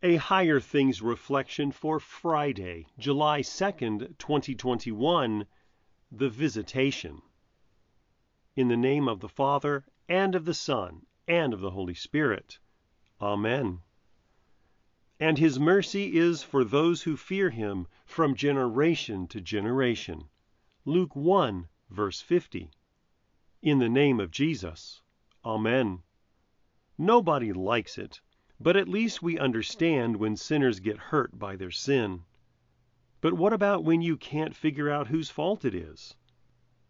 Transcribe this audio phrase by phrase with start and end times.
[0.00, 5.44] A Higher Things reflection for Friday, July 2nd, 2021.
[6.12, 7.20] The Visitation.
[8.54, 12.60] In the name of the Father, and of the Son, and of the Holy Spirit.
[13.20, 13.80] Amen.
[15.18, 20.28] And his mercy is for those who fear him from generation to generation.
[20.84, 22.70] Luke 1, verse 50.
[23.62, 25.02] In the name of Jesus.
[25.44, 26.04] Amen.
[26.96, 28.20] Nobody likes it
[28.60, 32.24] but at least we understand when sinners get hurt by their sin.
[33.20, 36.16] But what about when you can't figure out whose fault it is?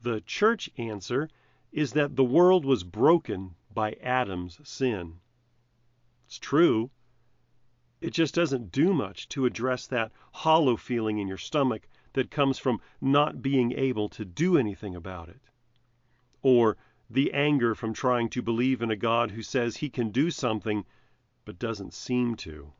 [0.00, 1.28] The church answer
[1.70, 5.20] is that the world was broken by Adam's sin.
[6.26, 6.90] It's true.
[8.00, 12.58] It just doesn't do much to address that hollow feeling in your stomach that comes
[12.58, 15.40] from not being able to do anything about it.
[16.42, 16.76] Or
[17.08, 20.84] the anger from trying to believe in a God who says he can do something
[21.44, 22.72] but doesn't seem to.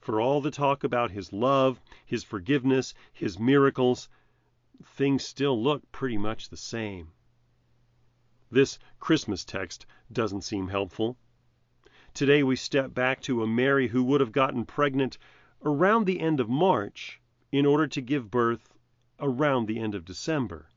[0.00, 4.08] For all the talk about his love, his forgiveness, his miracles,
[4.84, 7.12] things still look pretty much the same.
[8.50, 11.16] This Christmas text doesn't seem helpful.
[12.14, 15.18] Today we step back to a Mary who would have gotten pregnant
[15.64, 18.72] around the end of March in order to give birth
[19.18, 20.68] around the end of December.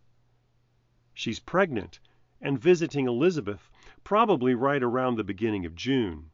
[1.13, 1.99] She's pregnant
[2.41, 3.69] and visiting Elizabeth
[4.03, 6.31] probably right around the beginning of June.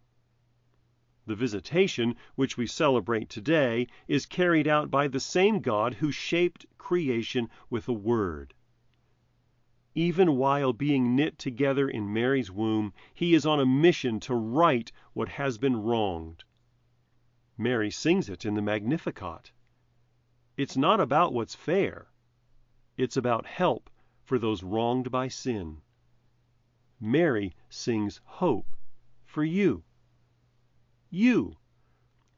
[1.28, 6.68] The visitation which we celebrate today is carried out by the same God who shaped
[6.78, 8.54] creation with a word.
[9.96, 14.92] Even while being knit together in Mary's womb, he is on a mission to right
[15.14, 16.44] what has been wronged.
[17.58, 19.52] Mary sings it in the Magnificat.
[20.58, 22.12] It's not about what's fair,
[22.98, 23.90] it's about help
[24.22, 25.82] for those wronged by sin.
[27.00, 28.76] Mary sings hope
[29.24, 29.84] for you
[31.16, 31.56] you,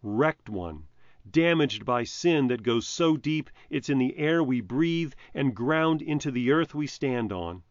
[0.03, 0.87] wrecked one,
[1.27, 5.99] damaged by sin that goes so deep it's in the air we breathe and ground
[5.99, 7.63] into the earth we stand on.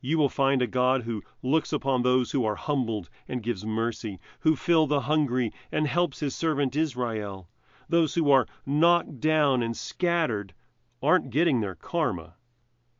[0.00, 4.18] You will find a God who looks upon those who are humbled and gives mercy,
[4.40, 7.48] who fill the hungry and helps his servant Israel.
[7.88, 10.52] Those who are knocked down and scattered
[11.00, 12.34] aren't getting their karma.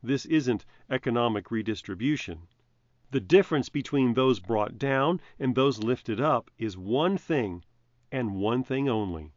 [0.01, 2.47] This isn't economic redistribution.
[3.13, 7.63] The difference between those brought down and those lifted up is one thing,
[8.11, 9.35] and one thing only.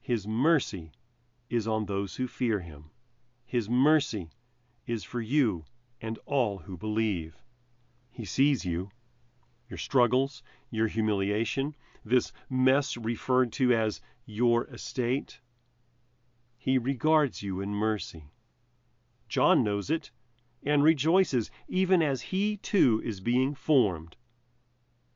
[0.00, 0.90] His mercy
[1.48, 2.90] is on those who fear him.
[3.44, 4.30] His mercy
[4.84, 5.64] is for you
[6.00, 7.40] and all who believe.
[8.10, 8.90] He sees you,
[9.68, 15.38] your struggles, your humiliation, this mess referred to as your estate.
[16.58, 18.32] He regards you in mercy.
[19.28, 20.10] John knows it
[20.64, 24.16] and rejoices even as he too is being formed.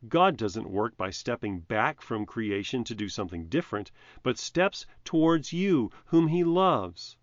[0.06, 3.90] God doesn't work by stepping back from creation to do something different,
[4.22, 7.16] but steps towards you whom he loves.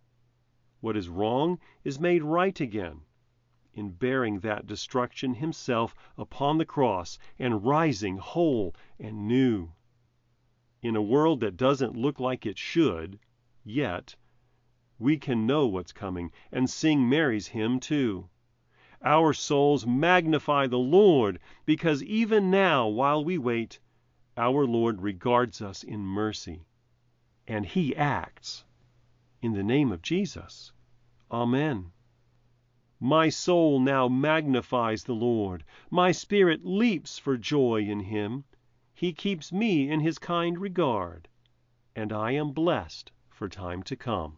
[0.81, 3.01] What is wrong is made right again
[3.75, 9.71] in bearing that destruction himself upon the cross and rising whole and new.
[10.81, 13.19] In a world that doesn't look like it should,
[13.63, 14.15] yet,
[14.97, 18.29] we can know what's coming and sing Mary's hymn too.
[19.03, 23.79] Our souls magnify the Lord because even now, while we wait,
[24.37, 26.65] our Lord regards us in mercy.
[27.47, 28.63] And he acts.
[29.41, 30.71] In the name of Jesus.
[31.29, 31.91] Amen.
[32.99, 35.65] My soul now magnifies the Lord.
[35.91, 38.45] My spirit leaps for joy in him.
[38.93, 41.27] He keeps me in his kind regard,
[41.95, 44.37] and I am blessed for time to come.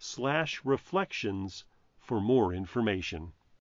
[0.00, 1.64] www.higherthings.org/reflections
[1.98, 3.32] for more information.